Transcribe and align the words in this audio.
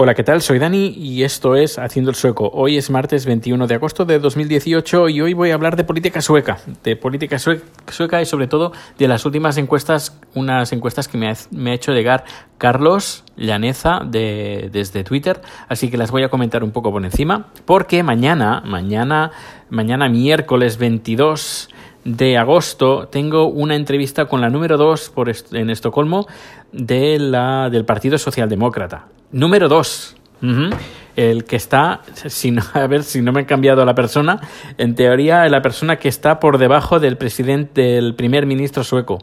Hola, 0.00 0.14
¿qué 0.14 0.22
tal? 0.22 0.42
Soy 0.42 0.60
Dani 0.60 0.94
y 0.96 1.24
esto 1.24 1.56
es 1.56 1.76
Haciendo 1.76 2.10
el 2.10 2.14
Sueco. 2.14 2.48
Hoy 2.54 2.76
es 2.76 2.88
martes 2.88 3.26
21 3.26 3.66
de 3.66 3.74
agosto 3.74 4.04
de 4.04 4.20
2018 4.20 5.08
y 5.08 5.20
hoy 5.20 5.34
voy 5.34 5.50
a 5.50 5.54
hablar 5.54 5.74
de 5.74 5.82
política 5.82 6.20
sueca, 6.20 6.58
de 6.84 6.94
política 6.94 7.40
sueca 7.40 8.22
y 8.22 8.24
sobre 8.24 8.46
todo 8.46 8.70
de 8.96 9.08
las 9.08 9.26
últimas 9.26 9.56
encuestas, 9.56 10.16
unas 10.36 10.72
encuestas 10.72 11.08
que 11.08 11.18
me 11.18 11.26
ha, 11.28 11.74
hecho 11.74 11.90
llegar 11.90 12.22
Carlos 12.58 13.24
Llaneza 13.36 14.02
de, 14.06 14.68
desde 14.70 15.02
Twitter, 15.02 15.40
así 15.68 15.90
que 15.90 15.96
las 15.96 16.12
voy 16.12 16.22
a 16.22 16.28
comentar 16.28 16.62
un 16.62 16.70
poco 16.70 16.92
por 16.92 17.04
encima, 17.04 17.48
porque 17.64 18.04
mañana, 18.04 18.62
mañana, 18.64 19.32
mañana 19.68 20.08
miércoles 20.08 20.78
22 20.78 21.70
de 22.04 22.38
agosto 22.38 23.08
tengo 23.08 23.48
una 23.48 23.74
entrevista 23.74 24.26
con 24.26 24.42
la 24.42 24.48
número 24.48 24.76
2 24.76 25.12
en 25.54 25.70
Estocolmo 25.70 26.28
de 26.70 27.18
la, 27.18 27.68
del 27.68 27.84
Partido 27.84 28.16
Socialdemócrata. 28.16 29.17
Número 29.32 29.68
dos. 29.68 30.16
El 31.16 31.44
que 31.44 31.56
está, 31.56 32.02
si 32.14 32.54
a 32.74 32.86
ver 32.86 33.02
si 33.02 33.20
no 33.20 33.32
me 33.32 33.42
he 33.42 33.46
cambiado 33.46 33.84
la 33.84 33.94
persona, 33.94 34.40
en 34.78 34.94
teoría 34.94 35.48
la 35.48 35.60
persona 35.60 35.96
que 35.96 36.08
está 36.08 36.38
por 36.38 36.58
debajo 36.58 37.00
del 37.00 37.16
presidente, 37.16 37.82
del 37.82 38.14
primer 38.14 38.46
ministro 38.46 38.84
sueco. 38.84 39.18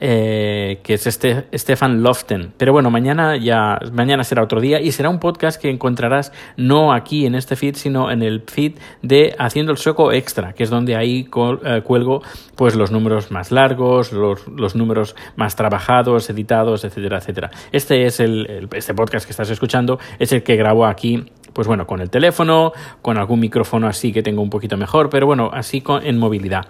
Eh, 0.00 0.78
que 0.84 0.94
es 0.94 1.08
este 1.08 1.46
Stefan 1.52 2.04
Loften. 2.04 2.52
Pero 2.56 2.72
bueno, 2.72 2.88
mañana 2.88 3.36
ya 3.36 3.80
mañana 3.92 4.22
será 4.22 4.44
otro 4.44 4.60
día 4.60 4.80
y 4.80 4.92
será 4.92 5.08
un 5.08 5.18
podcast 5.18 5.60
que 5.60 5.70
encontrarás 5.70 6.32
no 6.56 6.92
aquí 6.92 7.26
en 7.26 7.34
este 7.34 7.56
feed, 7.56 7.74
sino 7.74 8.08
en 8.12 8.22
el 8.22 8.42
feed 8.42 8.74
de 9.02 9.34
Haciendo 9.40 9.72
el 9.72 9.78
Sueco 9.78 10.12
Extra, 10.12 10.52
que 10.52 10.62
es 10.62 10.70
donde 10.70 10.94
ahí 10.94 11.28
eh, 11.64 11.82
cuelgo 11.82 12.22
pues 12.54 12.76
los 12.76 12.92
números 12.92 13.32
más 13.32 13.50
largos, 13.50 14.12
los, 14.12 14.46
los, 14.46 14.76
números 14.76 15.16
más 15.34 15.56
trabajados, 15.56 16.30
editados, 16.30 16.84
etcétera, 16.84 17.18
etcétera. 17.18 17.50
Este 17.72 18.06
es 18.06 18.20
el, 18.20 18.68
este 18.72 18.94
podcast 18.94 19.26
que 19.26 19.32
estás 19.32 19.50
escuchando, 19.50 19.98
es 20.20 20.30
el 20.30 20.44
que 20.44 20.54
grabo 20.54 20.86
aquí 20.86 21.24
pues 21.52 21.66
bueno, 21.66 21.88
con 21.88 22.00
el 22.00 22.08
teléfono, 22.08 22.72
con 23.02 23.18
algún 23.18 23.40
micrófono 23.40 23.88
así 23.88 24.12
que 24.12 24.22
tengo 24.22 24.42
un 24.42 24.50
poquito 24.50 24.76
mejor, 24.76 25.10
pero 25.10 25.26
bueno, 25.26 25.50
así 25.52 25.80
con, 25.80 26.06
en 26.06 26.18
movilidad. 26.18 26.66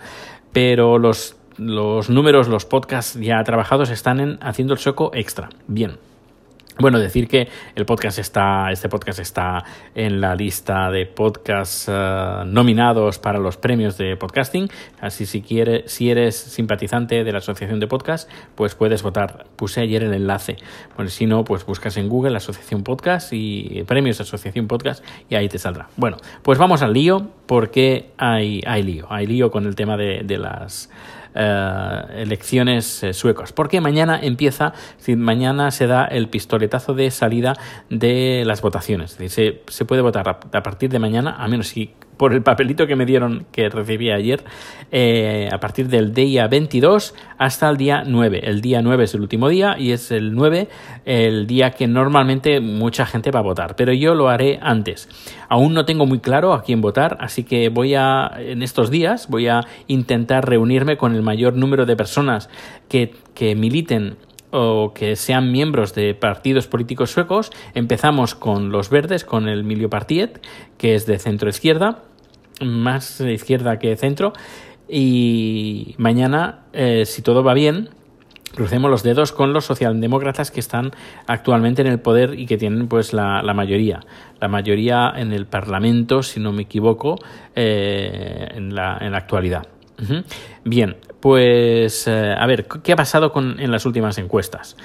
Pero 0.50 0.96
los 0.98 1.37
los 1.58 2.08
números, 2.08 2.48
los 2.48 2.64
podcasts 2.64 3.18
ya 3.20 3.42
trabajados 3.44 3.90
están 3.90 4.20
en 4.20 4.38
Haciendo 4.40 4.74
el 4.74 4.78
Sueco 4.78 5.10
Extra. 5.14 5.50
Bien. 5.66 5.98
Bueno, 6.80 7.00
decir 7.00 7.26
que 7.26 7.48
el 7.74 7.84
podcast 7.86 8.20
está, 8.20 8.70
este 8.70 8.88
podcast 8.88 9.18
está 9.18 9.64
en 9.96 10.20
la 10.20 10.36
lista 10.36 10.92
de 10.92 11.06
podcasts 11.06 11.86
eh, 11.88 12.42
nominados 12.46 13.18
para 13.18 13.40
los 13.40 13.56
premios 13.56 13.98
de 13.98 14.16
podcasting. 14.16 14.68
Así 15.00 15.26
si 15.26 15.42
quieres, 15.42 15.90
si 15.90 16.08
eres 16.08 16.36
simpatizante 16.36 17.24
de 17.24 17.32
la 17.32 17.38
asociación 17.38 17.80
de 17.80 17.88
podcast, 17.88 18.30
pues 18.54 18.76
puedes 18.76 19.02
votar. 19.02 19.46
Puse 19.56 19.80
ayer 19.80 20.04
el 20.04 20.14
enlace. 20.14 20.56
Bueno, 20.94 21.10
si 21.10 21.26
no, 21.26 21.42
pues 21.42 21.66
buscas 21.66 21.96
en 21.96 22.08
Google 22.08 22.36
Asociación 22.36 22.84
Podcast 22.84 23.32
y 23.32 23.82
premios 23.88 24.20
Asociación 24.20 24.68
Podcast 24.68 25.04
y 25.28 25.34
ahí 25.34 25.48
te 25.48 25.58
saldrá. 25.58 25.88
Bueno, 25.96 26.18
pues 26.42 26.58
vamos 26.60 26.82
al 26.82 26.92
lío 26.92 27.26
porque 27.46 28.12
hay, 28.18 28.62
hay 28.64 28.84
lío. 28.84 29.08
Hay 29.10 29.26
lío 29.26 29.50
con 29.50 29.66
el 29.66 29.74
tema 29.74 29.96
de, 29.96 30.22
de 30.22 30.38
las 30.38 30.90
eh, 31.34 32.02
elecciones 32.16 33.02
eh, 33.02 33.12
suecas. 33.12 33.52
Porque 33.52 33.80
mañana 33.80 34.18
empieza, 34.20 34.72
mañana 35.16 35.70
se 35.70 35.86
da 35.86 36.04
el 36.04 36.28
pistoletazo 36.28 36.94
de 36.94 37.10
salida 37.10 37.56
de 37.90 38.42
las 38.46 38.62
votaciones. 38.62 39.18
se, 39.28 39.62
se 39.66 39.84
puede 39.84 40.02
votar 40.02 40.28
a, 40.28 40.62
partir 40.62 40.90
de 40.90 40.98
mañana, 40.98 41.36
a 41.38 41.48
menos 41.48 41.68
si 41.68 41.94
por 42.18 42.34
el 42.34 42.42
papelito 42.42 42.86
que 42.86 42.96
me 42.96 43.06
dieron 43.06 43.46
que 43.52 43.70
recibí 43.70 44.10
ayer, 44.10 44.44
eh, 44.92 45.48
a 45.50 45.58
partir 45.60 45.88
del 45.88 46.12
día 46.12 46.48
22 46.48 47.14
hasta 47.38 47.70
el 47.70 47.76
día 47.76 48.02
9. 48.06 48.40
El 48.44 48.60
día 48.60 48.82
9 48.82 49.04
es 49.04 49.14
el 49.14 49.22
último 49.22 49.48
día 49.48 49.76
y 49.78 49.92
es 49.92 50.10
el 50.10 50.34
9 50.34 50.68
el 51.06 51.46
día 51.46 51.70
que 51.70 51.86
normalmente 51.86 52.60
mucha 52.60 53.06
gente 53.06 53.30
va 53.30 53.40
a 53.40 53.42
votar, 53.42 53.76
pero 53.76 53.92
yo 53.92 54.14
lo 54.14 54.28
haré 54.28 54.58
antes. 54.60 55.08
Aún 55.48 55.72
no 55.72 55.86
tengo 55.86 56.04
muy 56.04 56.18
claro 56.18 56.52
a 56.52 56.62
quién 56.62 56.80
votar, 56.80 57.16
así 57.20 57.44
que 57.44 57.68
voy 57.70 57.94
a, 57.94 58.30
en 58.36 58.62
estos 58.62 58.90
días, 58.90 59.28
voy 59.28 59.48
a 59.48 59.60
intentar 59.86 60.46
reunirme 60.46 60.96
con 60.96 61.14
el 61.14 61.22
mayor 61.22 61.54
número 61.54 61.86
de 61.86 61.96
personas 61.96 62.50
que, 62.88 63.14
que 63.34 63.54
militen 63.54 64.16
o 64.50 64.92
que 64.94 65.16
sean 65.16 65.52
miembros 65.52 65.94
de 65.94 66.14
partidos 66.14 66.66
políticos 66.66 67.10
suecos. 67.10 67.50
Empezamos 67.74 68.34
con 68.34 68.70
los 68.70 68.90
verdes, 68.90 69.24
con 69.24 69.48
el 69.48 69.64
Miljöpartiet, 69.64 70.40
que 70.78 70.94
es 70.94 71.06
de 71.06 71.18
centro 71.18 71.48
izquierda, 71.48 72.02
más 72.60 73.20
izquierda 73.20 73.78
que 73.78 73.96
centro. 73.96 74.32
Y 74.88 75.94
mañana, 75.98 76.60
eh, 76.72 77.04
si 77.04 77.22
todo 77.22 77.44
va 77.44 77.54
bien, 77.54 77.90
crucemos 78.54 78.90
los 78.90 79.02
dedos 79.02 79.32
con 79.32 79.52
los 79.52 79.66
socialdemócratas 79.66 80.50
que 80.50 80.60
están 80.60 80.90
actualmente 81.26 81.82
en 81.82 81.88
el 81.88 82.00
poder 82.00 82.38
y 82.38 82.46
que 82.46 82.56
tienen 82.56 82.88
pues 82.88 83.12
la, 83.12 83.42
mayoría. 83.54 84.00
La 84.40 84.48
mayoría 84.48 85.12
en 85.16 85.32
el 85.32 85.46
Parlamento, 85.46 86.22
si 86.22 86.40
no 86.40 86.52
me 86.52 86.62
equivoco, 86.62 87.16
eh, 87.54 88.48
en, 88.54 88.74
la, 88.74 88.98
en 89.00 89.12
la 89.12 89.18
actualidad. 89.18 89.66
Bien, 90.64 90.96
pues 91.20 92.06
eh, 92.06 92.34
a 92.38 92.46
ver, 92.46 92.66
¿qué 92.84 92.92
ha 92.92 92.96
pasado 92.96 93.32
con, 93.32 93.58
en 93.58 93.72
las 93.72 93.84
últimas 93.84 94.16
encuestas? 94.18 94.76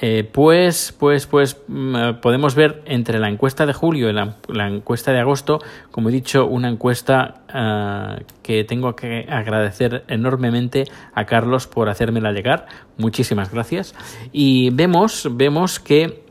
Eh, 0.00 0.28
pues, 0.30 0.94
pues, 0.96 1.26
pues 1.26 1.60
mm, 1.66 1.96
eh, 1.96 2.14
podemos 2.22 2.54
ver 2.54 2.82
entre 2.86 3.18
la 3.18 3.28
encuesta 3.28 3.66
de 3.66 3.72
julio 3.72 4.08
y 4.08 4.12
la, 4.12 4.68
encuesta 4.68 5.12
de 5.12 5.18
agosto, 5.18 5.58
como 5.90 6.08
he 6.08 6.12
dicho, 6.12 6.46
una 6.46 6.68
encuesta 6.68 7.42
eh, 7.52 8.24
que 8.42 8.62
tengo 8.64 8.94
que 8.94 9.26
agradecer 9.28 10.04
enormemente 10.06 10.84
a 11.14 11.24
Carlos 11.24 11.66
por 11.66 11.88
hacérmela 11.88 12.32
llegar. 12.32 12.66
Muchísimas 12.96 13.50
gracias. 13.50 13.94
Y 14.32 14.70
vemos, 14.70 15.28
vemos 15.32 15.80
que 15.80 16.22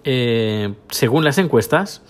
según 0.90 1.26
las 1.26 1.38
encuestas 1.38 2.02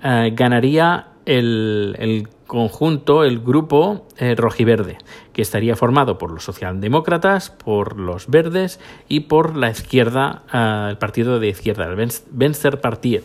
ganaría 0.00 1.08
el 1.26 2.28
conjunto, 2.52 3.24
el 3.24 3.40
grupo 3.40 4.06
eh, 4.18 4.34
rojiverde, 4.34 4.98
que 5.32 5.40
estaría 5.40 5.74
formado 5.74 6.18
por 6.18 6.30
los 6.30 6.44
socialdemócratas, 6.44 7.48
por 7.48 7.98
los 7.98 8.28
verdes 8.28 8.78
y 9.08 9.20
por 9.20 9.56
la 9.56 9.70
izquierda, 9.70 10.42
eh, 10.52 10.88
el 10.90 10.98
partido 10.98 11.40
de 11.40 11.48
izquierda, 11.48 11.86
el 11.86 12.10
Venstrepartiet. 12.30 13.24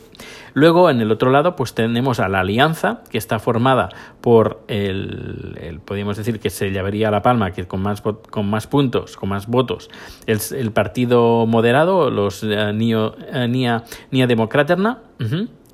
Luego, 0.54 0.90
en 0.90 1.02
el 1.02 1.12
otro 1.12 1.30
lado, 1.30 1.58
pues 1.58 1.74
tenemos 1.74 2.22
a 2.22 2.30
la 2.30 2.40
alianza, 2.40 3.02
que 3.10 3.18
está 3.18 3.38
formada 3.40 3.90
por 4.22 4.62
el, 4.70 5.82
podríamos 5.84 6.16
decir 6.16 6.40
que 6.40 6.50
se 6.50 6.72
llevaría 6.72 7.10
a 7.10 7.12
la 7.12 7.22
palma, 7.22 7.52
que 7.52 7.68
con 7.68 7.82
más, 7.82 8.02
con 8.02 8.50
más 8.50 8.66
puntos, 8.66 9.18
con 9.18 9.28
más 9.28 9.48
votos, 9.48 9.90
el, 10.26 10.40
el 10.56 10.72
partido 10.72 11.46
moderado, 11.46 12.10
los 12.10 12.44
uh, 12.44 12.72
Nia, 12.72 13.84
Nia 14.10 14.26
Democraterna, 14.26 15.02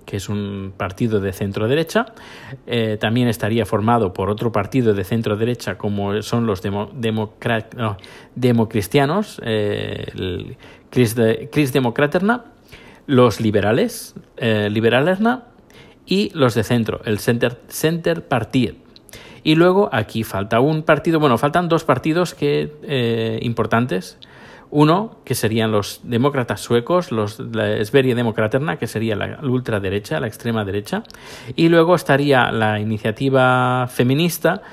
que 0.06 0.18
es 0.18 0.30
un 0.30 0.74
partido 0.76 1.20
de 1.20 1.34
centro 1.34 1.68
derecha. 1.68 2.08
Eh, 2.68 2.98
también 3.00 3.28
estaría 3.28 3.66
formado 3.66 4.14
por 4.14 4.30
otro 4.30 4.52
partido 4.52 4.94
de 4.94 5.04
centro 5.04 5.36
derecha, 5.36 5.78
como 5.78 6.22
son 6.22 6.46
los 6.46 6.62
demo, 6.62 6.92
democristianos, 8.36 9.42
eh, 9.44 10.06
el 10.14 10.58
Chris, 10.90 11.16
Democraterna, 11.74 12.46
los 13.08 13.42
liberales, 13.42 14.16
eh, 14.38 14.70
Liberalerna, 14.70 15.46
y 16.06 16.32
los 16.34 16.54
de 16.54 16.64
centro, 16.64 17.02
el 17.06 17.20
Center, 17.20 17.62
Center. 17.70 18.26
Y 19.44 19.56
luego 19.56 19.90
aquí 19.92 20.24
falta 20.24 20.60
un 20.60 20.84
partido, 20.84 21.20
bueno, 21.20 21.38
faltan 21.38 21.70
dos 21.70 21.86
partidos 21.86 22.34
que, 22.34 23.40
importantes 23.42 24.18
uno, 24.74 25.18
que 25.24 25.36
serían 25.36 25.72
los 25.72 26.02
demócratas 26.04 26.60
suecos, 26.60 27.12
los, 27.12 27.40
la 27.40 27.86
Sveria 27.86 28.16
Democraterna, 28.16 28.78
que 28.78 28.88
sería 28.88 29.16
la, 29.16 29.40
ultraderecha, 29.44 30.20
la 30.20 30.26
extrema 30.26 30.66
derecha. 30.66 31.04
Y 31.56 31.70
luego 31.70 31.94
estaría 31.94 32.52
la 32.52 32.80
iniciativa 32.80 33.86
feminista, 33.88 34.64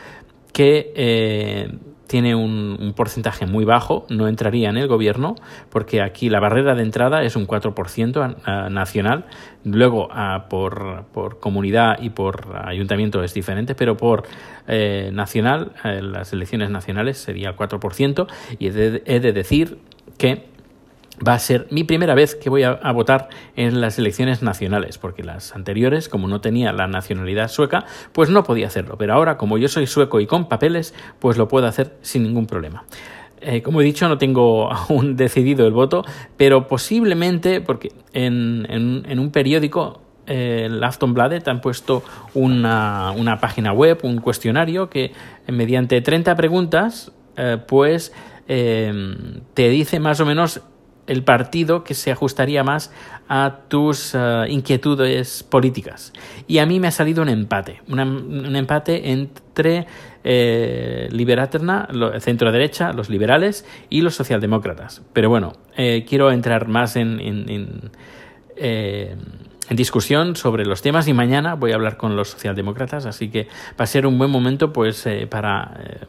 que 0.55 0.93
eh, 0.97 1.69
tiene 2.11 2.35
un, 2.35 2.95
porcentaje 2.97 3.47
muy 3.47 3.65
bajo, 3.65 4.05
no 4.09 4.27
entraría 4.27 4.71
en 4.71 4.79
el 4.79 4.89
gobierno, 4.89 5.37
porque 5.69 6.03
aquí 6.03 6.29
la 6.29 6.41
barrera 6.41 6.75
de 6.75 6.83
entrada 6.83 7.23
es 7.23 7.37
un 7.37 7.47
4% 7.47 8.71
nacional. 8.71 9.27
Luego, 9.65 10.09
por, 10.49 11.39
comunidad 11.39 11.99
y 12.01 12.11
por 12.11 12.57
ayuntamiento 12.65 13.23
es 13.23 13.33
diferente, 13.33 13.77
pero 13.77 13.97
por 13.97 14.25
eh, 14.67 15.11
nacional, 15.13 15.73
eh, 15.85 16.01
las 16.03 16.33
elecciones 16.33 16.71
nacionales 16.71 17.19
sería 17.19 17.51
el 17.51 17.57
4%. 17.57 18.27
Y 18.59 18.67
he 18.69 19.21
de 19.21 19.33
decir 19.33 19.79
que 20.21 20.45
va 21.27 21.33
a 21.33 21.39
ser 21.39 21.67
mi 21.71 21.83
primera 21.83 22.15
vez 22.15 22.35
que 22.35 22.51
voy 22.51 22.63
a, 22.63 22.75
votar 22.93 23.31
en 23.57 23.81
las 23.81 23.99
elecciones 23.99 24.43
nacionales, 24.43 24.99
porque 24.99 25.25
las 25.25 25.57
anteriores, 25.57 26.11
como 26.11 26.29
no 26.29 26.43
tenía 26.43 26.73
la 26.75 26.87
nacionalidad 26.87 27.49
sueca, 27.49 27.87
pues 28.13 28.29
no 28.29 28.45
podía 28.45 28.67
hacerlo. 28.67 28.97
Pero 28.99 29.15
ahora, 29.15 29.39
como 29.39 29.57
yo 29.57 29.69
soy 29.69 29.87
sueco 29.87 30.21
y 30.21 30.27
con 30.27 30.47
papeles, 30.47 30.95
pues 31.19 31.39
lo 31.39 31.49
puedo 31.49 31.67
hacer 31.67 31.97
sin 32.03 32.23
ningún 32.23 32.47
problema. 32.47 32.85
Eh, 33.41 33.63
como 33.63 33.81
he 33.81 33.85
dicho, 33.85 34.09
no 34.09 34.19
tengo 34.19 34.71
aún 34.73 35.17
decidido 35.17 35.67
el 35.67 35.73
voto, 35.73 36.05
pero 36.37 36.69
posiblemente, 36.69 37.63
porque 37.63 37.93
en, 38.13 39.19
un 39.19 39.31
periódico, 39.31 40.03
eh, 40.27 40.65
el 40.67 40.85
Aftonbladet, 40.85 41.49
han 41.49 41.63
puesto 41.63 42.03
una, 42.35 43.39
página 43.41 43.73
web, 43.73 44.01
un 44.03 44.19
cuestionario 44.21 44.91
que 44.91 45.13
mediante 45.49 46.03
30 46.03 46.37
preguntas, 46.37 47.11
eh, 47.41 47.59
pues 47.67 48.13
Em, 48.53 49.43
te 49.55 49.69
dice 49.69 50.01
más 50.01 50.19
o 50.19 50.27
menos 50.27 50.61
el 51.07 51.23
partido 51.23 51.85
que 51.85 51.95
se 51.95 52.11
ajustaría 52.11 52.65
más 52.65 52.93
a 53.29 53.59
tus 53.69 54.13
uh, 54.13 54.45
inquietudes 54.49 55.45
políticas. 55.45 56.13
Y 56.49 56.59
a 56.59 56.67
mí 56.67 56.81
me 56.81 56.89
ha 56.89 56.91
salido 56.91 57.23
un 57.23 57.29
empate, 57.29 57.81
un 57.87 58.57
empate 58.57 59.13
entre 59.13 59.87
eh, 60.25 61.09
Liberaterna, 61.13 61.89
centro 62.19 62.51
derecha, 62.51 62.93
los 62.93 63.09
liberales 63.09 63.65
y 63.89 64.01
los 64.01 64.17
socialdemócratas. 64.17 65.03
Pero 65.13 65.29
bueno, 65.29 65.53
eh, 65.77 66.05
quiero 66.09 66.33
entrar 66.33 66.67
más 66.67 66.97
en, 66.97 67.21
en, 67.21 67.49
en, 67.49 67.91
eh, 68.57 69.15
discusión 69.71 70.35
sobre 70.35 70.65
los 70.65 70.83
temas 70.83 71.07
y 71.07 71.13
mañana 71.13 71.55
voy 71.55 71.73
a 71.73 71.77
hablar 71.77 71.97
con 71.97 72.17
los 72.17 72.31
socialdemócratas, 72.31 73.07
así 73.07 73.31
que 73.31 73.47
va 73.79 73.85
a 73.85 73.87
ser 73.87 74.07
un 74.07 74.19
buen 74.19 74.31
momento 74.31 74.73
pues 74.73 75.07
eh, 75.07 75.29
para 75.29 75.77
eh, 75.85 76.07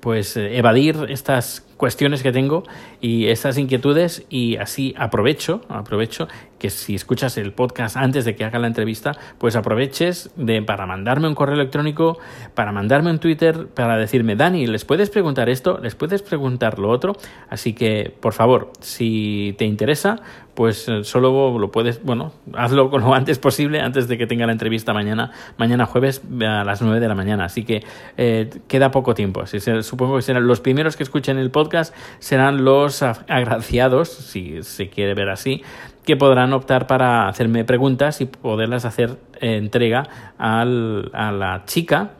pues 0.00 0.36
evadir 0.36 1.06
estas 1.08 1.64
cuestiones 1.80 2.22
que 2.22 2.30
tengo 2.30 2.64
y 3.00 3.28
estas 3.28 3.56
inquietudes 3.56 4.26
y 4.28 4.58
así 4.58 4.94
aprovecho, 4.98 5.62
aprovecho 5.70 6.28
que 6.58 6.68
si 6.68 6.94
escuchas 6.94 7.38
el 7.38 7.54
podcast 7.54 7.96
antes 7.96 8.26
de 8.26 8.36
que 8.36 8.44
haga 8.44 8.58
la 8.58 8.66
entrevista, 8.66 9.16
pues 9.38 9.56
aproveches 9.56 10.30
de, 10.36 10.60
para 10.60 10.84
mandarme 10.84 11.26
un 11.26 11.34
correo 11.34 11.54
electrónico, 11.54 12.18
para 12.54 12.70
mandarme 12.70 13.10
un 13.10 13.18
Twitter, 13.18 13.66
para 13.68 13.96
decirme, 13.96 14.36
Dani, 14.36 14.66
¿les 14.66 14.84
puedes 14.84 15.08
preguntar 15.08 15.48
esto? 15.48 15.78
¿Les 15.82 15.94
puedes 15.94 16.20
preguntar 16.20 16.78
lo 16.78 16.90
otro? 16.90 17.16
Así 17.48 17.72
que, 17.72 18.14
por 18.20 18.34
favor, 18.34 18.72
si 18.80 19.54
te 19.56 19.64
interesa, 19.64 20.20
pues 20.54 20.88
eh, 20.88 21.04
solo 21.04 21.58
lo 21.58 21.70
puedes, 21.70 22.02
bueno, 22.02 22.32
hazlo 22.52 22.88
lo 22.98 23.14
antes 23.14 23.38
posible, 23.38 23.80
antes 23.80 24.08
de 24.08 24.18
que 24.18 24.26
tenga 24.26 24.44
la 24.44 24.52
entrevista 24.52 24.92
mañana, 24.92 25.32
mañana 25.56 25.86
jueves 25.86 26.20
a 26.46 26.64
las 26.64 26.82
9 26.82 27.00
de 27.00 27.08
la 27.08 27.14
mañana. 27.14 27.46
Así 27.46 27.64
que 27.64 27.82
eh, 28.18 28.50
queda 28.68 28.90
poco 28.90 29.14
tiempo. 29.14 29.44
Supongo 29.46 30.16
que 30.16 30.22
serán 30.22 30.46
los 30.46 30.60
primeros 30.60 30.96
que 30.98 31.02
escuchen 31.02 31.38
el 31.38 31.50
podcast, 31.50 31.69
serán 32.18 32.64
los 32.64 33.02
agraciados, 33.02 34.08
si 34.08 34.62
se 34.62 34.88
quiere 34.88 35.14
ver 35.14 35.30
así, 35.30 35.62
que 36.04 36.16
podrán 36.16 36.52
optar 36.52 36.86
para 36.86 37.28
hacerme 37.28 37.64
preguntas 37.64 38.20
y 38.20 38.26
poderlas 38.26 38.84
hacer 38.84 39.18
entrega 39.40 40.08
a 40.38 40.64
la 40.64 41.62
chica, 41.66 42.10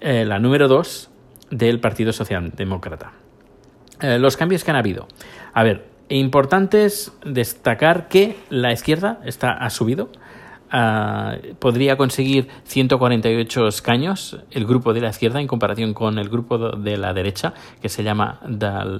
eh, 0.00 0.24
la 0.24 0.38
número 0.38 0.68
2 0.68 1.10
del 1.50 1.80
Partido 1.80 2.12
Socialdemócrata. 2.12 3.12
Eh, 4.00 4.18
los 4.18 4.36
cambios 4.36 4.64
que 4.64 4.70
han 4.70 4.76
habido. 4.76 5.06
A 5.52 5.62
ver, 5.62 5.86
importante 6.08 6.84
es 6.84 7.12
destacar 7.24 8.08
que 8.08 8.36
la 8.50 8.72
izquierda 8.72 9.20
está, 9.24 9.52
ha 9.52 9.70
subido. 9.70 10.10
Uh, 10.72 11.54
podría 11.56 11.98
conseguir 11.98 12.48
148 12.64 13.68
escaños 13.68 14.38
el 14.50 14.64
grupo 14.64 14.94
de 14.94 15.02
la 15.02 15.10
izquierda 15.10 15.38
en 15.38 15.46
comparación 15.46 15.92
con 15.92 16.18
el 16.18 16.30
grupo 16.30 16.56
de 16.70 16.96
la 16.96 17.12
derecha, 17.12 17.52
que 17.82 17.90
se 17.90 18.02
llama 18.02 18.40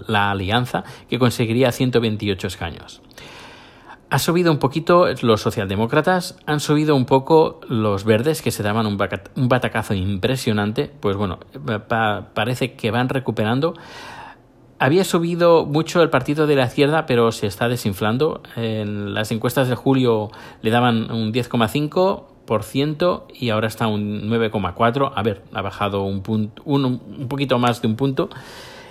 la 0.06 0.30
Alianza, 0.30 0.84
que 1.08 1.18
conseguiría 1.18 1.72
128 1.72 2.46
escaños. 2.46 3.00
Ha 4.12 4.18
subido 4.18 4.52
un 4.52 4.58
poquito 4.58 5.06
los 5.22 5.40
socialdemócratas, 5.40 6.36
han 6.44 6.60
subido 6.60 6.94
un 6.94 7.06
poco 7.06 7.60
los 7.70 8.04
verdes, 8.04 8.42
que 8.42 8.50
se 8.50 8.62
daban 8.62 8.86
un, 8.86 8.98
batacazo 9.48 9.94
impresionante. 9.94 10.90
Pues 11.00 11.16
bueno, 11.16 11.38
pa 11.88 12.28
parece 12.34 12.74
que 12.74 12.90
van 12.90 13.08
recuperando. 13.08 13.72
Había 14.82 15.04
subido 15.04 15.64
mucho 15.64 16.02
el 16.02 16.10
partido 16.10 16.48
de 16.48 16.56
la 16.56 16.64
izquierda, 16.64 17.06
pero 17.06 17.30
se 17.30 17.46
está 17.46 17.68
desinflando. 17.68 18.42
En 18.56 19.14
las 19.14 19.30
encuestas 19.30 19.68
de 19.68 19.76
julio 19.76 20.32
le 20.60 20.72
daban 20.72 21.12
un 21.12 21.32
10,5% 21.32 23.22
y 23.32 23.50
ahora 23.50 23.68
está 23.68 23.86
un 23.86 24.28
9,4%. 24.28 25.12
A 25.14 25.22
ver, 25.22 25.44
ha 25.52 25.62
bajado 25.62 26.02
un, 26.02 26.24
punto, 26.24 26.64
un, 26.64 26.98
poquito 27.28 27.60
más 27.60 27.80
de 27.80 27.86
un 27.86 27.94
punto. 27.94 28.28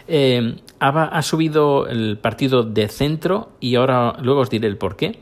Eh, 0.07 0.55
ha, 0.79 1.21
subido 1.23 1.85
el 1.87 2.17
partido 2.19 2.63
de 2.63 2.87
centro 2.87 3.49
y 3.59 3.75
ahora 3.75 4.15
luego 4.21 4.39
os 4.39 4.49
diré 4.49 4.69
el 4.69 4.77
por 4.77 4.95
qué. 4.95 5.19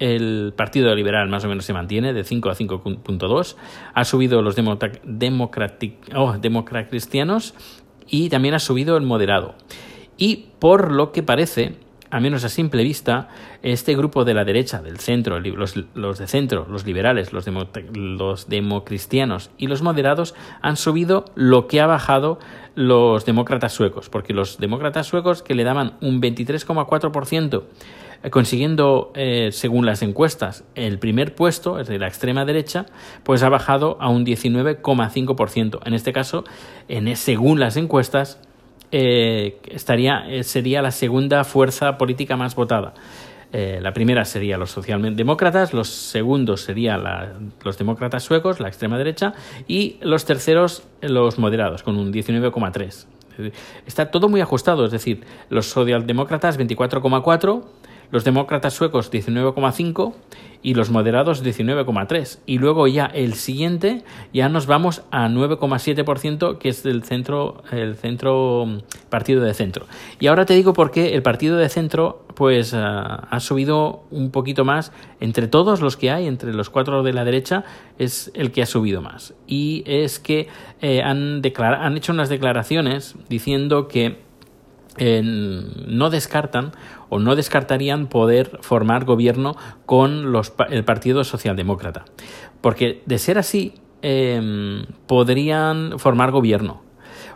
El 0.00 0.52
Partido 0.56 0.92
Liberal 0.96 1.28
más 1.28 1.44
o 1.44 1.48
menos 1.48 1.64
se 1.64 1.72
mantiene 1.72 2.12
de 2.12 2.24
5 2.24 2.50
a 2.50 2.56
5.2. 2.56 3.54
Ha 3.94 4.04
subido 4.04 4.42
los 4.42 4.56
democratic, 4.56 5.94
oh, 6.16 6.34
cristianos 6.90 7.54
y 8.08 8.30
también 8.30 8.54
ha 8.54 8.58
subido 8.58 8.96
el 8.96 9.04
moderado. 9.04 9.54
Y 10.18 10.48
por 10.58 10.92
lo 10.92 11.12
que 11.12 11.22
parece, 11.22 11.76
a 12.10 12.20
menos 12.20 12.44
a 12.44 12.48
simple 12.48 12.82
vista, 12.82 13.28
este 13.62 13.94
grupo 13.94 14.24
de 14.24 14.34
la 14.34 14.44
derecha, 14.44 14.82
del 14.82 14.98
centro, 14.98 15.40
los, 15.40 15.76
los 15.94 16.18
de 16.18 16.26
centro, 16.26 16.66
los 16.68 16.84
liberales, 16.84 17.32
los, 17.32 17.44
demo, 17.44 17.68
los 17.94 18.48
democristianos 18.48 19.50
y 19.56 19.68
los 19.68 19.82
moderados 19.82 20.34
han 20.60 20.76
subido 20.76 21.24
lo 21.34 21.68
que 21.68 21.80
ha 21.80 21.86
bajado 21.86 22.38
los 22.74 23.24
demócratas 23.24 23.72
suecos, 23.72 24.08
porque 24.08 24.34
los 24.34 24.58
demócratas 24.58 25.06
suecos 25.06 25.42
que 25.42 25.54
le 25.54 25.64
daban 25.64 25.96
un 26.00 26.20
23,4%, 26.20 27.62
eh, 28.22 28.30
consiguiendo, 28.30 29.12
eh, 29.14 29.50
según 29.52 29.86
las 29.86 30.02
encuestas, 30.02 30.64
el 30.74 30.98
primer 30.98 31.34
puesto, 31.34 31.78
es 31.78 31.86
de 31.86 31.98
la 31.98 32.08
extrema 32.08 32.44
derecha, 32.44 32.86
pues 33.22 33.42
ha 33.42 33.48
bajado 33.48 33.96
a 34.00 34.08
un 34.08 34.24
19,5%. 34.24 35.80
En 35.84 35.94
este 35.94 36.12
caso, 36.12 36.44
en, 36.88 37.14
según 37.16 37.60
las 37.60 37.76
encuestas, 37.76 38.40
eh, 38.90 39.60
estaría, 39.70 40.24
eh, 40.28 40.44
sería 40.44 40.82
la 40.82 40.90
segunda 40.90 41.44
fuerza 41.44 41.98
política 41.98 42.36
más 42.36 42.54
votada. 42.54 42.94
Eh, 43.52 43.78
la 43.80 43.92
primera 43.92 44.24
sería 44.24 44.58
los 44.58 44.70
socialdemócratas, 44.70 45.72
los 45.72 45.88
segundos 45.88 46.60
serían 46.62 47.02
los 47.64 47.78
demócratas 47.78 48.22
suecos, 48.22 48.60
la 48.60 48.68
extrema 48.68 48.98
derecha, 48.98 49.32
y 49.66 49.96
los 50.02 50.26
terceros 50.26 50.82
los 51.00 51.38
moderados, 51.38 51.82
con 51.82 51.96
un 51.96 52.12
19,3. 52.12 53.06
Está 53.86 54.10
todo 54.10 54.28
muy 54.28 54.40
ajustado, 54.40 54.84
es 54.84 54.90
decir, 54.90 55.24
los 55.48 55.66
socialdemócratas 55.66 56.58
24,4, 56.58 57.64
los 58.10 58.24
demócratas 58.24 58.74
suecos 58.74 59.12
19,5 59.12 60.14
y 60.62 60.74
los 60.74 60.90
moderados 60.90 61.44
19,3. 61.44 62.40
Y 62.46 62.58
luego 62.58 62.86
ya 62.88 63.06
el 63.06 63.34
siguiente 63.34 64.02
ya 64.32 64.48
nos 64.48 64.66
vamos 64.66 65.02
a 65.10 65.28
9,7% 65.28 66.58
que 66.58 66.68
es 66.68 66.82
del 66.82 67.04
centro, 67.04 67.62
el 67.70 67.96
centro 67.96 68.66
partido 69.08 69.42
de 69.42 69.54
centro. 69.54 69.86
Y 70.18 70.26
ahora 70.26 70.46
te 70.46 70.54
digo 70.54 70.72
por 70.72 70.90
qué 70.90 71.14
el 71.14 71.22
partido 71.22 71.56
de 71.56 71.68
centro 71.68 72.24
pues 72.34 72.72
uh, 72.72 72.78
ha 72.78 73.40
subido 73.40 74.04
un 74.10 74.30
poquito 74.30 74.64
más 74.64 74.92
entre 75.20 75.48
todos 75.48 75.80
los 75.80 75.96
que 75.96 76.10
hay, 76.10 76.26
entre 76.26 76.52
los 76.52 76.70
cuatro 76.70 77.02
de 77.02 77.12
la 77.12 77.24
derecha, 77.24 77.64
es 77.98 78.30
el 78.34 78.52
que 78.52 78.62
ha 78.62 78.66
subido 78.66 79.02
más. 79.02 79.34
Y 79.46 79.82
es 79.86 80.18
que 80.18 80.48
eh, 80.80 81.02
han, 81.02 81.42
han 81.58 81.96
hecho 81.96 82.12
unas 82.12 82.28
declaraciones 82.28 83.16
diciendo 83.28 83.88
que 83.88 84.18
eh, 84.98 85.22
no 85.22 86.10
descartan 86.10 86.72
o 87.08 87.18
no 87.18 87.36
descartarían 87.36 88.06
poder 88.06 88.58
formar 88.60 89.04
gobierno 89.04 89.56
con 89.86 90.32
los, 90.32 90.52
el 90.70 90.84
Partido 90.84 91.24
Socialdemócrata. 91.24 92.04
Porque 92.60 93.02
de 93.06 93.18
ser 93.18 93.38
así, 93.38 93.74
eh, 94.02 94.84
podrían 95.06 95.98
formar 95.98 96.30
gobierno. 96.30 96.82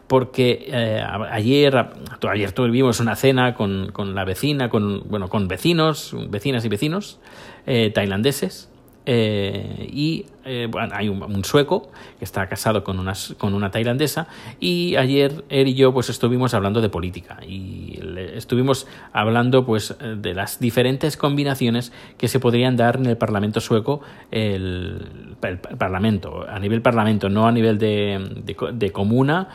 Porque 0.07 0.67
eh, 0.67 1.03
ayer, 1.31 1.89
ayer 2.29 2.53
tuvimos 2.53 3.01
una 3.01 3.17
cena 3.17 3.55
con, 3.55 3.93
con, 3.93 4.15
la 4.15 4.25
vecina, 4.25 4.69
con, 4.69 5.09
bueno, 5.09 5.29
con 5.29 5.49
vecinos, 5.49 6.15
vecinas 6.29 6.65
y 6.65 6.69
vecinos 6.69 7.19
eh, 7.67 7.91
tailandeses, 7.95 8.72
eh, 9.05 9.89
y 9.93 10.27
eh, 10.45 10.69
bueno, 10.71 10.95
hay 10.95 11.09
un, 11.09 11.45
sueco 11.45 11.91
que 12.19 12.25
está 12.25 12.49
casado 12.49 12.85
con 12.85 12.99
una, 13.01 13.15
con 13.37 13.55
una 13.55 13.71
tailandesa 13.71 14.29
y 14.61 14.97
ayer 14.97 15.45
él 15.49 15.69
y 15.69 15.75
yo 15.75 15.93
pues 15.93 16.09
estuvimos 16.09 16.55
hablando 16.55 16.81
de 16.81 16.89
política 16.89 17.39
y 17.47 17.99
le, 18.01 18.37
estuvimos 18.37 18.87
hablando 19.13 19.67
pues 19.67 19.97
de 19.99 20.35
las 20.35 20.61
diferentes 20.61 21.17
combinaciones 21.17 21.93
que 22.17 22.29
se 22.29 22.39
podrían 22.39 22.77
dar 22.77 22.97
en 22.97 23.07
el 23.07 23.17
parlamento 23.17 23.61
sueco 23.61 24.03
el 24.31 25.37
parlamento 25.79 26.47
a 26.49 26.59
nivel 26.59 26.83
parlamento 26.83 27.29
no 27.29 27.47
a 27.47 27.53
nivel 27.53 27.79
de, 27.79 28.43
de, 28.45 28.57
de 28.73 28.91
comuna 28.91 29.49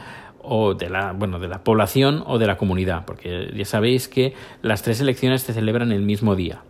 o 0.48 0.74
de 0.74 0.89
la, 0.89 1.12
bueno, 1.12 1.39
de 1.39 1.48
la 1.48 1.63
población 1.63 2.24
o 2.25 2.39
de 2.39 2.48
la 2.48 2.58
comunidad, 2.58 3.04
porque 3.06 3.51
ya 3.54 3.66
sabéis 3.66 4.08
que 4.08 4.34
las 4.62 4.82
tres 4.82 5.01
elecciones 5.01 5.42
se 5.42 5.54
celebran 5.54 5.92
el 5.92 6.04
mismo 6.04 6.36
día 6.36 6.62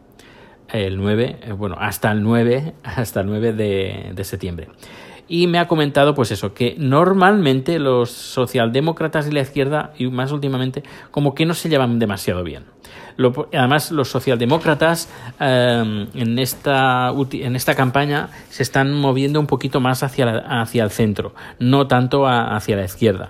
el 0.70 0.98
9, 0.98 1.40
eh, 1.42 1.52
bueno, 1.52 1.76
hasta 1.80 2.12
el 2.12 2.24
9, 2.24 2.74
hasta 2.84 3.22
el 3.22 3.28
9 3.28 3.54
de, 3.54 4.12
de, 4.14 4.24
septiembre. 4.24 4.68
Y 5.30 5.48
me 5.48 5.60
ha 5.60 5.68
comentado, 5.68 6.16
pues 6.16 6.32
eso, 6.32 6.54
que 6.54 6.76
normalmente 6.78 7.80
los 7.80 8.12
socialdemócratas 8.12 9.28
y 9.28 9.32
la 9.32 9.42
izquierda, 9.42 9.92
y 9.98 10.08
más 10.08 10.32
últimamente, 10.32 10.84
como 11.12 11.36
que 11.36 11.46
no 11.46 11.54
se 11.54 11.70
llevan 11.70 12.00
demasiado 12.00 12.44
bien. 12.44 12.64
Además, 13.52 13.92
los 13.92 14.10
socialdemócratas 14.10 15.10
eh, 15.40 16.08
en, 16.14 16.40
esta, 16.40 17.12
en 17.32 17.56
esta 17.56 17.76
campaña 17.76 18.30
se 18.50 18.64
están 18.64 18.94
moviendo 18.94 19.40
un 19.40 19.48
poquito 19.48 19.80
más 19.80 20.04
hacia, 20.04 20.26
la, 20.26 20.62
hacia 20.62 20.84
el 20.84 20.92
centro, 20.92 21.34
no 21.60 21.88
tanto 21.88 22.28
hacia 22.28 22.78
la 22.78 22.86
izquierda 22.86 23.30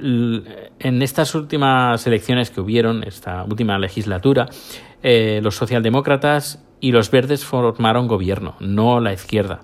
en 0.00 1.02
estas 1.02 1.34
últimas 1.34 2.06
elecciones 2.06 2.50
que 2.50 2.60
hubieron, 2.60 3.02
esta 3.04 3.44
última 3.44 3.78
legislatura, 3.78 4.48
eh, 5.02 5.40
los 5.42 5.56
socialdemócratas 5.56 6.64
y 6.80 6.92
los 6.92 7.10
verdes 7.10 7.44
formaron 7.44 8.08
gobierno, 8.08 8.54
no 8.60 9.00
la 9.00 9.12
izquierda. 9.12 9.60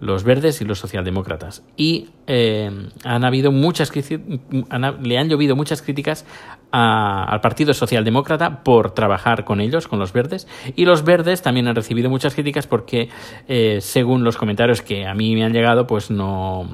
los 0.00 0.24
verdes 0.24 0.60
y 0.62 0.64
los 0.64 0.78
socialdemócratas. 0.78 1.62
Y 1.76 2.08
eh, 2.26 2.70
han 3.04 3.24
habido 3.24 3.52
muchas 3.52 3.92
le 3.94 5.18
han 5.18 5.28
llovido 5.28 5.56
muchas 5.56 5.82
críticas 5.82 6.24
al 6.72 7.40
Partido 7.40 7.74
Socialdemócrata 7.74 8.62
por 8.64 8.92
trabajar 8.92 9.44
con 9.44 9.60
ellos, 9.60 9.88
con 9.88 9.98
los 9.98 10.12
verdes. 10.12 10.48
Y 10.74 10.86
los 10.86 11.04
verdes 11.04 11.42
también 11.42 11.68
han 11.68 11.76
recibido 11.76 12.08
muchas 12.08 12.34
críticas 12.34 12.66
porque, 12.66 13.10
eh, 13.46 13.78
según 13.80 14.24
los 14.24 14.38
comentarios 14.38 14.80
que 14.80 15.06
a 15.06 15.14
mí 15.14 15.34
me 15.34 15.44
han 15.44 15.52
llegado, 15.52 15.86
pues 15.86 16.10
no 16.10 16.66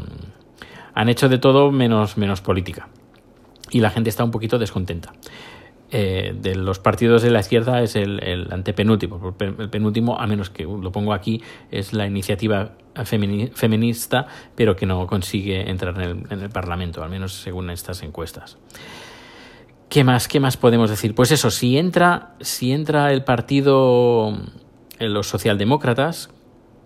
han 0.94 1.08
hecho 1.08 1.28
de 1.28 1.38
todo 1.38 1.72
menos, 1.72 2.16
menos 2.16 2.40
política. 2.40 2.88
Y 3.70 3.80
la 3.80 3.90
gente 3.90 4.08
está 4.08 4.22
un 4.22 4.30
poquito 4.30 4.58
descontenta. 4.58 5.12
Eh, 5.92 6.34
de 6.36 6.56
los 6.56 6.80
partidos 6.80 7.22
de 7.22 7.30
la 7.30 7.38
izquierda 7.38 7.80
es 7.80 7.94
el, 7.94 8.48
antepenúltimo. 8.50 9.34
El 9.38 9.70
penúltimo, 9.70 10.18
a 10.18 10.26
menos 10.26 10.50
que 10.50 10.64
lo 10.64 10.90
pongo 10.90 11.12
aquí, 11.12 11.42
es 11.70 11.92
la 11.92 12.06
iniciativa 12.06 12.72
feminista, 13.04 14.26
pero 14.56 14.74
que 14.74 14.86
no 14.86 15.06
consigue 15.06 15.70
entrar 15.70 16.00
en 16.00 16.42
el, 16.42 16.50
Parlamento, 16.50 17.04
al 17.04 17.10
menos 17.10 17.34
según 17.34 17.70
estas 17.70 18.02
encuestas. 18.02 18.58
¿Qué 19.88 20.02
más, 20.02 20.26
¿Qué 20.26 20.40
más 20.40 20.56
podemos 20.56 20.90
decir? 20.90 21.14
Pues 21.14 21.30
eso, 21.30 21.50
si 21.50 21.78
entra, 21.78 22.34
si 22.40 22.72
entra 22.72 23.12
el 23.12 23.22
partido, 23.22 24.36
eh, 24.98 25.08
los 25.08 25.28
socialdemócratas, 25.28 26.30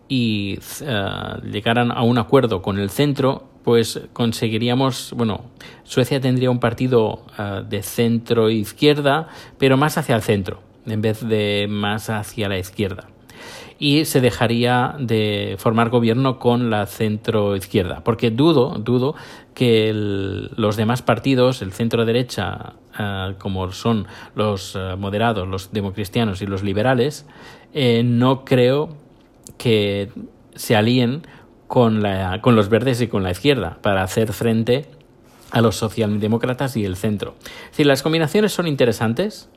y 0.09 0.59
eh, 0.83 1.05
llegaran 1.51 1.93
a 1.93 2.03
un 2.03 2.19
acuerdo 2.19 2.61
con 2.61 2.79
el 2.79 2.91
centro, 2.91 3.50
pues 3.65 4.01
conseguiríamos, 4.13 5.13
bueno, 5.17 5.45
Suecia 5.85 6.21
tendría 6.21 6.51
un 6.51 6.61
partido 6.61 7.25
uh, 7.39 7.63
de 7.69 7.83
centro 7.83 8.51
izquierda, 8.51 9.29
pero 9.59 9.77
más 9.77 9.99
hacia 9.99 10.17
el 10.17 10.23
centro, 10.23 10.61
en 10.87 11.03
vez 11.03 11.27
de 11.27 11.67
más 11.69 12.11
hacia 12.11 12.49
la 12.49 12.59
izquierda. 12.59 13.09
Y 13.79 14.05
se 14.05 14.21
dejaría 14.21 14.95
de 14.99 15.57
formar 15.59 15.89
gobierno 15.89 16.39
con 16.39 16.69
la 16.69 16.85
centro 16.87 17.57
izquierda, 17.57 18.03
porque 18.05 18.31
dudo, 18.31 18.79
dudo 18.79 19.15
que 19.55 19.91
los 19.95 20.77
demás 20.77 21.03
partidos, 21.03 21.63
el 21.63 21.73
centro 21.73 22.05
derecha, 22.05 22.75
uh, 22.99 23.39
como 23.39 23.73
son 23.73 24.07
los 24.35 24.75
uh, 24.75 24.97
moderados, 24.99 25.49
los 25.49 25.73
democristianos 25.73 26.43
y 26.43 26.47
los 26.47 26.63
liberales, 26.63 27.27
eh, 27.73 28.03
no 28.05 28.45
creo 28.45 28.97
que 29.57 30.11
se 30.55 30.77
alíen 30.77 31.23
con, 31.71 32.03
la, 32.03 32.41
con 32.41 32.57
los 32.57 32.69
verdes 32.69 33.01
y 33.01 33.07
con 33.07 33.23
la 33.23 33.31
izquierda 33.31 33.79
para 33.81 34.03
hacer 34.03 34.33
frente 34.33 34.87
a 35.53 35.61
los 35.61 35.77
socialdemócratas 35.77 36.77
y 36.77 36.85
el 36.85 36.97
centro. 36.97 37.37
Es 37.79 37.87
las 37.87 38.03
combinaciones 38.03 38.51
son 38.51 38.67
interesantes, 38.67 39.49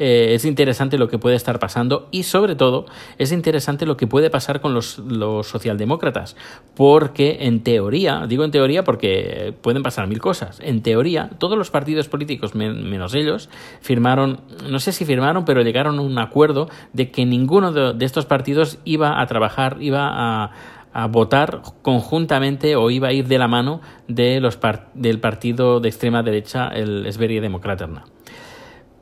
eh, 0.00 0.34
es 0.34 0.44
interesante 0.44 0.98
lo 0.98 1.06
que 1.06 1.18
puede 1.18 1.36
estar 1.36 1.60
pasando 1.60 2.08
y 2.10 2.24
sobre 2.24 2.56
todo 2.56 2.86
es 3.18 3.30
interesante 3.30 3.86
lo 3.86 3.96
que 3.96 4.08
puede 4.08 4.30
pasar 4.30 4.60
con 4.60 4.74
los, 4.74 4.98
los, 4.98 5.46
socialdemócratas, 5.46 6.34
porque 6.74 7.38
en 7.42 7.62
teoría, 7.62 8.26
digo 8.26 8.42
en 8.42 8.50
teoría 8.50 8.82
porque 8.82 9.54
pueden 9.62 9.84
pasar 9.84 10.08
mil 10.08 10.20
cosas, 10.20 10.58
en 10.64 10.82
teoría 10.82 11.30
todos 11.38 11.56
los 11.56 11.70
partidos 11.70 12.08
políticos 12.08 12.56
menos 12.56 13.14
ellos 13.14 13.48
firmaron, 13.80 14.40
no 14.68 14.80
sé 14.80 14.90
si 14.90 15.04
firmaron, 15.04 15.44
pero 15.44 15.62
llegaron 15.62 16.00
a 16.00 16.02
un 16.02 16.18
acuerdo 16.18 16.68
de 16.92 17.12
que 17.12 17.26
ninguno 17.26 17.70
de 17.70 18.04
estos 18.04 18.26
partidos 18.26 18.78
iba 18.84 19.20
a 19.20 19.26
trabajar, 19.26 19.76
iba 19.78 20.08
a 20.10 20.50
a 20.92 21.06
votar 21.06 21.62
conjuntamente 21.82 22.76
o 22.76 22.90
iba 22.90 23.08
a 23.08 23.12
ir 23.12 23.28
de 23.28 23.38
la 23.38 23.48
mano 23.48 23.80
de 24.08 24.40
los 24.40 24.58
del 24.94 25.20
partido 25.20 25.80
de 25.80 25.88
extrema 25.88 26.22
derecha, 26.22 26.68
el 26.68 27.10
Sverige 27.12 27.40
Demokraterna. 27.40 28.04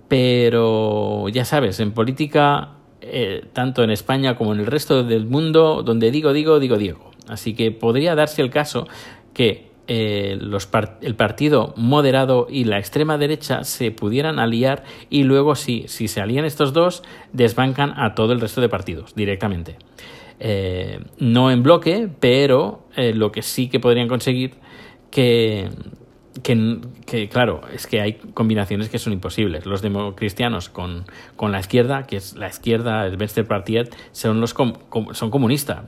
Pero 0.09 1.29
ya 1.29 1.45
sabes, 1.45 1.81
en 1.81 1.93
política, 1.93 2.71
eh, 3.01 3.47
tanto 3.53 3.83
en 3.83 3.91
España 3.91 4.37
como 4.37 4.55
en 4.55 4.61
el 4.61 4.67
resto 4.67 5.05
del 5.05 5.27
mundo, 5.27 5.83
donde 5.83 6.11
digo, 6.11 6.33
digo, 6.33 6.59
digo, 6.59 6.77
digo. 6.77 7.11
Así 7.29 7.55
que 7.55 7.71
podría 7.71 8.15
darse 8.15 8.41
el 8.41 8.51
caso 8.51 8.87
que 9.35 9.69
eh, 9.87 10.37
los 10.41 10.69
el 11.01 11.15
partido 11.15 11.73
moderado 11.77 12.47
y 12.51 12.65
la 12.65 12.79
extrema 12.79 13.17
derecha 13.17 13.65
se 13.65 13.91
pudieran 13.91 14.39
aliar 14.39 14.85
y 15.09 15.23
luego, 15.23 15.55
si, 15.55 15.85
si 15.89 16.09
se 16.09 16.21
alían 16.21 16.45
estos 16.45 16.75
dos, 16.75 17.03
desbancan 17.33 17.95
a 17.99 18.15
todo 18.15 18.33
el 18.33 18.41
resto 18.41 18.61
de 18.61 18.69
partidos 18.69 19.15
directamente. 19.15 19.77
Eh, 20.41 21.01
no 21.19 21.51
en 21.51 21.63
bloque, 21.63 22.09
pero 22.21 22.85
eh, 22.97 23.13
lo 23.13 23.33
que 23.33 23.43
sí 23.43 23.69
que 23.69 23.81
podrían 23.81 24.07
conseguir 24.09 24.55
que, 25.11 25.69
que, 26.43 27.29
claro, 27.29 27.63
es 27.73 27.87
que 27.87 28.01
hay 28.01 28.15
combinaciones 28.35 28.89
que 28.89 28.99
son 28.99 29.13
imposibles. 29.13 29.67
Los 29.67 29.83
democristianos 29.83 30.69
con, 30.69 31.05
con 31.37 31.53
la 31.53 31.61
izquierda, 31.61 32.05
que 32.05 32.17
es 32.17 32.37
la 32.37 32.49
izquierda, 32.49 33.07
el 33.07 33.17
Venstrepartiet, 33.17 33.95
son, 34.13 34.41
los 34.41 34.55
son 35.13 35.31
comunistas. 35.31 35.85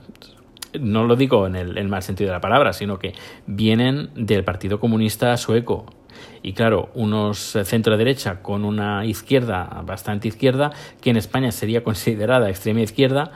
No 0.79 1.05
lo 1.05 1.15
digo 1.15 1.47
en 1.47 1.55
el, 1.55 1.87
mal 1.87 2.01
sentido 2.01 2.29
de 2.29 2.33
la 2.33 2.41
palabra, 2.41 2.73
sino 2.73 2.97
que 2.97 3.13
vienen 3.45 4.09
del 4.15 4.43
Partido 4.43 4.79
Comunista 4.79 5.35
Sueco, 5.37 5.85
y 6.43 6.53
claro, 6.53 6.89
unos 6.93 7.57
centro 7.63 7.97
derecha 7.97 8.41
con 8.41 8.63
una 8.63 9.05
izquierda 9.05 9.81
bastante 9.85 10.27
izquierda, 10.27 10.71
que 11.01 11.09
en 11.09 11.17
España 11.17 11.51
sería 11.51 11.83
considerada 11.83 12.49
extrema 12.49 12.81
izquierda, 12.81 13.31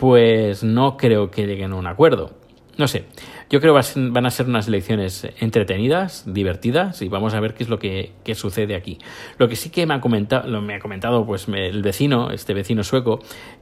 pues 0.00 0.64
no 0.64 0.96
creo 0.96 1.30
que 1.30 1.46
lleguen 1.46 1.72
a 1.72 1.76
un 1.76 1.86
acuerdo. 1.86 2.30
No 2.78 2.88
sé, 2.88 3.04
yo 3.50 3.60
creo 3.60 3.78
que 3.78 4.00
van 4.08 4.24
a 4.24 4.30
ser 4.30 4.46
unas 4.46 4.66
elecciones 4.66 5.28
entretenidas, 5.40 6.24
divertidas, 6.26 7.02
y 7.02 7.08
vamos 7.08 7.34
a 7.34 7.40
ver 7.40 7.52
qué 7.52 7.64
es 7.64 7.68
lo 7.68 7.78
que, 7.78 8.12
sucede 8.32 8.74
aquí. 8.74 8.96
Lo 9.36 9.46
que 9.46 9.56
sí 9.56 9.68
que 9.68 9.84
me 9.84 9.92
ha 9.92 10.00
comentado, 10.00 10.62
me 10.62 10.74
ha 10.74 10.80
comentado 10.80 11.26
pues, 11.26 11.46
el 11.48 11.82
vecino, 11.82 12.30
este 12.30 12.54
vecino 12.54 12.82
sueco, 12.82 13.18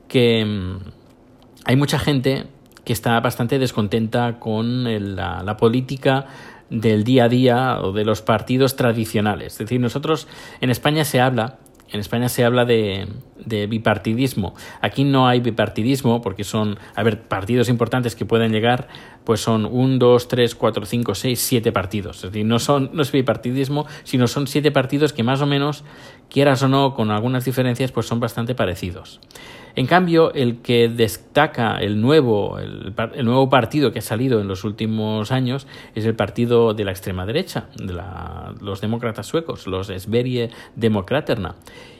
que 0.06 0.44
mm, 0.44 0.76
hay 1.64 1.74
mucha 1.74 1.98
gente 1.98 2.44
que 2.84 2.92
está 2.92 3.18
bastante 3.18 3.58
descontenta 3.58 4.38
con 4.38 4.84
la, 5.16 5.42
la 5.42 5.56
política 5.56 6.26
del 6.70 7.02
día 7.02 7.24
a 7.24 7.28
día 7.28 7.80
o 7.80 7.90
de 7.90 8.04
los 8.04 8.22
partidos 8.22 8.76
tradicionales. 8.76 9.54
Es 9.54 9.58
decir, 9.58 9.80
nosotros 9.80 10.28
en 10.60 10.70
España 10.70 11.04
se 11.04 11.20
habla 11.20 11.58
en 11.90 12.00
España 12.00 12.28
se 12.28 12.44
habla 12.44 12.64
de, 12.64 13.06
bipartidismo. 13.68 14.54
Aquí 14.80 15.04
no 15.04 15.26
hay 15.26 15.40
bipartidismo 15.40 16.20
porque 16.20 16.44
son, 16.44 16.78
a 16.94 17.02
ver, 17.02 17.22
partidos 17.22 17.68
importantes 17.68 18.14
que 18.14 18.26
pueden 18.26 18.52
llegar, 18.52 18.88
pues 19.24 19.40
son 19.40 19.64
un, 19.64 19.98
dos, 19.98 20.28
tres, 20.28 20.54
cuatro, 20.54 20.84
cinco, 20.84 21.14
seis, 21.14 21.40
siete 21.40 21.72
partidos. 21.72 22.16
Es 22.16 22.32
decir, 22.32 22.44
no, 22.44 22.58
son, 22.58 22.90
no 22.92 23.02
es 23.02 23.10
bipartidismo, 23.10 23.86
sino 24.04 24.26
son 24.28 24.46
siete 24.46 24.70
partidos 24.70 25.12
que 25.12 25.22
más 25.22 25.40
o 25.40 25.46
menos, 25.46 25.84
quieras 26.30 26.62
o 26.62 26.68
no, 26.68 26.94
con 26.94 27.10
algunas 27.10 27.44
diferencias, 27.44 27.92
pues 27.92 28.06
son 28.06 28.20
bastante 28.20 28.54
parecidos. 28.54 29.20
En 29.78 29.86
cambio, 29.86 30.32
el 30.34 30.56
que 30.60 30.88
destaca 30.88 31.78
el 31.78 32.00
nuevo, 32.00 32.58
el, 32.58 32.94
nuevo 33.24 33.48
partido 33.48 33.92
que 33.92 34.00
ha 34.00 34.02
salido 34.02 34.40
en 34.40 34.48
los 34.48 34.64
últimos 34.64 35.30
años 35.30 35.68
es 35.94 36.04
el 36.04 36.16
partido 36.16 36.74
de 36.74 36.84
la 36.84 36.90
extrema 36.90 37.24
derecha, 37.26 37.68
de 37.76 37.94
los 38.60 38.80
demócratas 38.80 39.26
suecos, 39.26 39.68
los 39.68 39.86
Sverige 39.86 40.50
Demokraterna. 40.74 41.54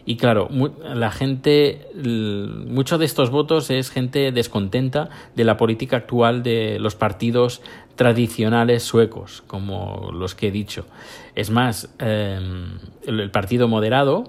Y 0.05 0.17
claro, 0.17 0.49
la 0.83 1.13
gente, 1.13 1.87
muchos 1.95 2.99
de 2.99 3.05
estos 3.05 3.31
votos 3.31 3.71
es 3.71 3.91
gente 3.91 4.33
descontenta 4.33 5.11
de 5.37 5.45
la 5.45 5.57
política 5.57 5.99
actual 5.99 6.43
de 6.43 6.79
los 6.81 6.97
partidos 6.97 7.63
tradicionales 7.99 8.85
suecos, 8.85 9.43
como 9.49 10.11
los 10.13 10.37
que 10.37 10.47
he 10.47 10.51
dicho. 10.53 10.87
Es 11.35 11.51
más, 11.51 11.93
em, 11.99 12.79
el 13.05 13.29
partido 13.33 13.67
moderado, 13.67 14.23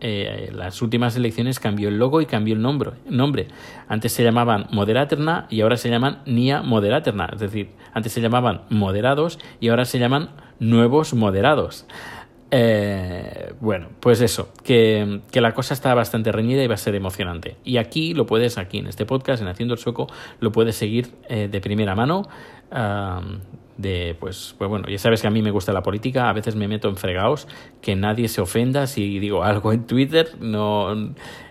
eh, 0.00 0.50
las 0.54 0.80
últimas 0.80 1.14
elecciones 1.16 1.60
cambió 1.60 1.90
el 1.90 1.98
logo 1.98 2.22
y 2.22 2.26
cambió 2.26 2.54
el 2.54 2.62
nombre. 2.62 2.92
nombre. 3.10 3.48
Antes 3.88 4.12
se 4.12 4.24
llamaban 4.24 4.68
Moderaterna 4.72 5.46
y 5.50 5.60
ahora 5.60 5.76
se 5.76 5.90
llaman 5.90 6.22
Nia 6.24 6.62
Moderaterna. 6.62 7.28
Es 7.34 7.40
decir, 7.40 7.72
antes 7.92 8.10
se 8.10 8.22
llamaban 8.22 8.62
Moderados 8.70 9.38
y 9.60 9.68
ahora 9.68 9.84
se 9.84 9.98
llaman 9.98 10.30
Nuevos 10.58 11.12
Moderados. 11.12 11.86
Eh, 12.52 13.52
bueno, 13.60 13.88
pues 14.00 14.20
eso, 14.20 14.52
que, 14.64 15.20
la 15.34 15.54
cosa 15.54 15.74
está 15.74 15.94
bastante 15.94 16.32
reñida 16.32 16.64
y 16.64 16.66
va 16.66 16.74
a 16.74 16.78
ser 16.78 16.94
emocionante. 16.94 17.56
Y 17.64 17.76
aquí 17.76 18.14
lo 18.14 18.26
puedes, 18.26 18.58
aquí 18.58 18.78
en 18.78 18.86
este 18.86 19.06
podcast, 19.06 19.42
en 19.42 19.48
Haciendo 19.48 19.74
el 19.74 19.78
Sueco, 19.78 20.08
lo 20.40 20.50
puedes 20.50 20.74
seguir 20.74 21.12
eh, 21.28 21.48
de 21.48 21.60
primera 21.60 21.94
mano 21.94 22.28
de, 22.70 24.16
pues, 24.20 24.54
pues 24.58 24.68
bueno, 24.68 24.88
ya 24.88 24.98
sabes 24.98 25.22
que 25.22 25.26
a 25.26 25.30
mí 25.30 25.42
me 25.42 25.50
gusta 25.50 25.72
la 25.72 25.82
política, 25.82 26.28
a 26.28 26.32
veces 26.32 26.54
me 26.54 26.68
meto 26.68 26.88
en 26.88 26.96
fregados, 26.96 27.48
que 27.80 27.96
nadie 27.96 28.28
se 28.28 28.40
ofenda 28.40 28.86
si 28.86 29.18
digo 29.18 29.42
algo 29.42 29.72
en 29.72 29.86
Twitter, 29.86 30.36
no, 30.40 30.94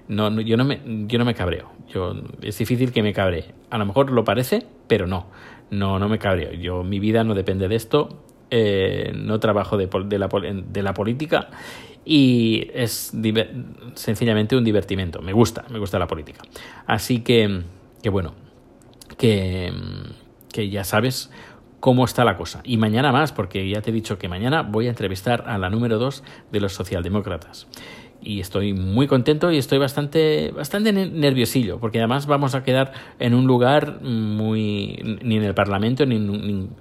no, 0.07 0.41
yo, 0.41 0.57
no 0.57 0.63
me, 0.63 0.79
yo 1.07 1.17
no 1.17 1.25
me 1.25 1.33
cabreo, 1.33 1.71
yo, 1.87 2.13
es 2.41 2.57
difícil 2.57 2.91
que 2.91 3.01
me 3.01 3.13
cabree, 3.13 3.45
a 3.69 3.77
lo 3.77 3.85
mejor 3.85 4.11
lo 4.11 4.23
parece, 4.23 4.65
pero 4.87 5.07
no, 5.07 5.27
no, 5.71 5.97
no 5.97 6.07
me 6.07 6.19
cabreo, 6.19 6.53
yo, 6.53 6.83
mi 6.83 6.99
vida 6.99 7.23
no 7.23 7.33
depende 7.33 7.67
de 7.67 7.75
esto, 7.75 8.23
eh, 8.51 9.11
no 9.15 9.39
trabajo 9.39 9.77
de, 9.77 9.89
de, 10.05 10.19
la, 10.19 10.27
de 10.27 10.83
la 10.83 10.93
política 10.93 11.49
y 12.05 12.69
es 12.73 13.11
sencillamente 13.95 14.55
un 14.55 14.63
divertimento, 14.63 15.21
me 15.21 15.33
gusta, 15.33 15.65
me 15.69 15.79
gusta 15.79 15.97
la 15.97 16.07
política, 16.07 16.41
así 16.85 17.21
que, 17.21 17.63
que 18.03 18.09
bueno, 18.09 18.35
que, 19.17 19.73
ya 20.67 20.83
sabes 20.83 21.31
cómo 21.79 22.03
está 22.03 22.25
la 22.25 22.35
cosa. 22.35 22.61
Y 22.65 22.77
mañana 22.77 23.11
más, 23.11 23.31
porque 23.31 23.69
ya 23.69 23.81
te 23.81 23.91
he 23.91 23.93
dicho 23.93 24.17
que 24.17 24.27
mañana 24.27 24.63
voy 24.63 24.87
a 24.87 24.89
entrevistar 24.89 25.45
a 25.47 25.57
la 25.57 25.69
número 25.69 25.97
dos 25.97 26.23
de 26.51 26.59
los 26.59 26.73
socialdemócratas, 26.73 27.67
y 28.21 28.41
estoy 28.41 28.73
muy 28.73 29.07
contento 29.07 29.51
y 29.51 29.57
estoy 29.57 29.77
bastante, 29.77 30.51
bastante 30.51 30.91
nerviosillo, 30.91 31.79
porque 31.79 31.99
además 31.99 32.25
vamos 32.25 32.53
a 32.53 32.63
quedar 32.63 32.91
en 33.19 33.33
un 33.33 33.47
lugar 33.47 34.01
muy, 34.01 35.19
ni 35.23 35.37
en 35.37 35.43
el 35.43 35.53
Parlamento 35.53 36.05
ni, 36.05 36.19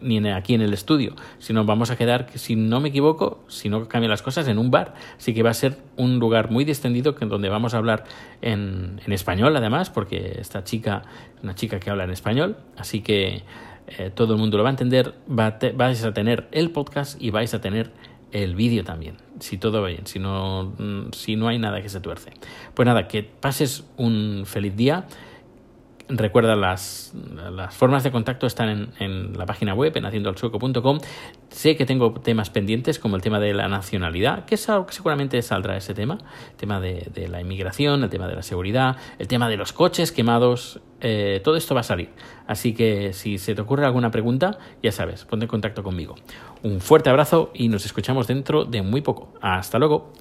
ni, 0.01 0.29
aquí 0.31 0.55
en 0.55 0.63
el 0.63 0.73
estudio, 0.73 1.15
sino 1.39 1.65
vamos 1.65 1.91
a 1.91 1.97
quedar, 1.97 2.27
si 2.35 2.57
no 2.57 2.81
me 2.81 2.89
equivoco, 2.89 3.45
si 3.47 3.69
no 3.69 3.87
cambian 3.87 4.11
las 4.11 4.23
cosas, 4.23 4.49
en 4.49 4.59
un 4.59 4.71
bar. 4.71 4.95
Así 5.17 5.33
que 5.33 5.43
va 5.43 5.51
a 5.51 5.55
ser 5.55 5.79
un 5.97 6.19
lugar 6.19 6.51
muy 6.51 6.65
distendido 6.65 7.15
que, 7.15 7.25
donde 7.27 7.49
vamos 7.49 7.75
a 7.75 7.79
hablar 7.79 8.05
en, 8.43 9.01
en 9.05 9.13
español, 9.13 9.57
además, 9.57 9.91
porque 9.91 10.39
esta 10.41 10.65
chica, 10.65 11.03
una 11.43 11.55
chica 11.55 11.79
que 11.79 11.91
habla 11.91 12.05
en 12.05 12.11
español, 12.11 12.57
así 12.77 13.01
que 13.01 13.45
eh, 13.97 14.11
todo 14.15 14.35
el 14.35 14.39
mundo 14.41 14.57
lo 14.57 14.65
va 14.65 14.69
a 14.69 14.73
entender, 14.73 15.15
va 15.29 15.59
vais 15.75 16.05
a 16.05 16.13
tener 16.13 16.49
el 16.53 16.71
podcast 16.71 17.21
y 17.21 17.31
vais 17.31 17.55
a 17.55 17.61
tener 17.61 17.91
el 18.33 18.55
vídeo 18.55 18.85
también, 18.85 19.17
si 19.41 19.57
todo 19.57 19.81
va 19.81 19.89
bien, 19.89 20.07
si 20.07 20.19
no, 20.19 20.75
mm, 20.79 21.13
si 21.13 21.37
no 21.37 21.49
hay 21.49 21.59
nada 21.59 21.81
que 21.81 21.89
se 21.89 22.01
tuerce. 22.01 22.33
Pues 22.75 22.87
nada, 22.87 23.09
que 23.09 23.23
pases 23.23 23.85
un 23.97 24.43
feliz 24.45 24.77
día. 24.77 25.07
Recuerda, 26.11 26.57
las, 26.57 27.13
las 27.53 27.75
formas 27.75 28.03
de 28.03 28.11
contacto 28.11 28.47
están 28.47 28.69
en, 28.71 28.89
en 28.99 29.37
la 29.37 29.45
página 29.45 29.75
web, 29.75 29.95
en 29.97 30.07
haciendoalsueco.com. 30.07 31.01
Sé 31.51 31.77
que 31.77 31.85
tengo 31.85 32.13
temas 32.15 32.49
pendientes, 32.49 32.99
como 32.99 33.17
el 33.17 33.23
tema 33.23 33.39
de 33.39 33.53
la 33.53 33.69
nacionalidad, 33.69 34.45
que 34.47 34.57
que 34.57 34.93
seguramente 34.93 35.43
saldrá 35.43 35.77
ese 35.77 35.93
tema, 35.93 36.19
el 36.51 36.57
tema 36.57 36.81
de, 36.81 37.11
de 37.13 37.29
la 37.29 37.41
inmigración, 37.41 38.03
el 38.03 38.11
tema 38.11 38.27
de 38.27 38.37
la 38.37 38.43
seguridad, 38.43 38.97
el 39.19 39.29
tema 39.29 39.49
de 39.49 39.57
los 39.59 39.73
coches 39.73 40.11
quemados, 40.11 40.81
eh, 41.01 41.41
todo 41.45 41.57
esto 41.57 41.75
va 41.75 41.81
a 41.83 41.85
salir. 41.85 42.11
Así 42.47 42.73
que 42.73 43.13
si 43.13 43.39
se 43.39 43.55
te 43.55 43.61
ocurre 43.61 43.85
alguna 43.85 44.11
pregunta, 44.11 44.59
ya 44.83 44.93
sabes, 44.93 45.25
ponte 45.25 45.45
en 45.45 45.49
contacto 45.49 45.83
conmigo. 45.83 46.15
Un 46.63 46.81
fuerte 46.81 47.11
abrazo 47.11 47.51
y 47.55 47.69
nos 47.69 47.85
escuchamos 47.85 48.27
dentro 48.27 48.65
de 48.65 48.83
muy 48.83 49.03
poco. 49.03 49.35
Hasta 49.41 49.79
luego. 49.79 50.13